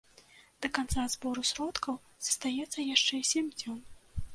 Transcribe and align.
Да 0.65 0.71
канца 0.77 1.05
збору 1.15 1.45
сродкаў 1.51 2.01
застаецца 2.31 2.91
яшчэ 2.95 3.15
сем 3.35 3.57
дзён. 3.63 3.79